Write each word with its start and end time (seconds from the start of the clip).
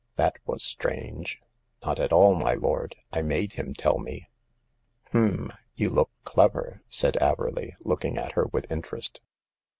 "That 0.15 0.39
was 0.47 0.63
strange."" 0.63 1.39
Not 1.85 1.99
at 1.99 2.11
all, 2.11 2.33
my 2.33 2.55
lord. 2.55 2.95
I 3.13 3.21
made 3.21 3.53
him 3.53 3.75
tell 3.75 3.99
me."" 3.99 4.29
H'm! 5.11 5.51
you 5.75 5.91
look 5.91 6.09
clever," 6.23 6.81
said 6.89 7.19
Averley, 7.21 7.73
looking 7.81 8.17
at 8.17 8.31
her 8.31 8.47
with 8.47 8.71
interest. 8.71 9.21